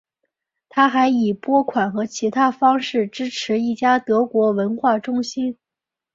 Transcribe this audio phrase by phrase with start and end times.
[0.67, 5.59] 他还以拨款和其他方式支持一家德国文化中心。